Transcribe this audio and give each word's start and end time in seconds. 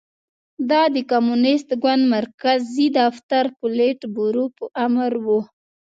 دا 0.69 0.81
د 0.95 0.97
کمونېست 1.11 1.69
ګوند 1.83 2.03
مرکزي 2.15 2.87
دفتر 2.99 3.45
پولیټ 3.59 3.99
بورو 4.15 4.45
په 4.57 4.65
امر 4.85 5.11
و 5.25 5.27